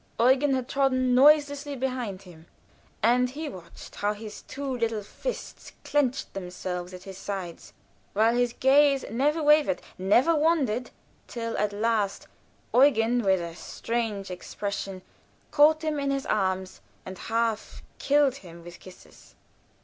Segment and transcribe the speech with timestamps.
[0.19, 2.47] Eugen had trodden noiselessly behind him;
[3.03, 7.71] I watched, and he watched, how his two little fists clinched themselves at his sides,
[8.13, 10.89] while his gaze never wavered, never wandered,
[11.27, 12.25] till at last
[12.73, 15.03] Eugen, with a strange expression,
[15.51, 19.35] caught him in his arms and half killed him with kisses.